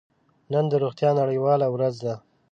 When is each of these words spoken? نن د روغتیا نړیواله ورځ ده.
نن 0.51 0.65
د 0.71 0.73
روغتیا 0.83 1.09
نړیواله 1.21 1.67
ورځ 1.75 1.95
ده. 2.05 2.15